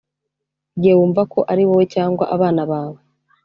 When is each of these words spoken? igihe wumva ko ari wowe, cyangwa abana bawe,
igihe 0.75 0.93
wumva 0.99 1.21
ko 1.33 1.39
ari 1.51 1.63
wowe, 1.67 1.83
cyangwa 1.95 2.23
abana 2.35 2.61
bawe, 2.71 2.99